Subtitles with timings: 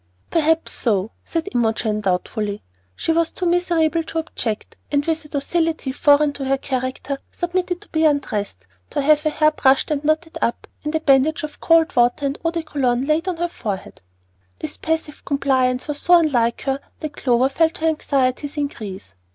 [0.31, 2.63] "Perhaps so," said Imogen, doubtfully.
[2.95, 7.81] She was too miserable to object, and with a docility foreign to her character submitted
[7.81, 11.59] to be undressed, to have her hair brushed and knotted up, and a bandage of
[11.59, 14.01] cold water and eau de cologne laid on her forehead.
[14.57, 19.13] This passive compliance was so unlike her that Clover felt her anxieties increase.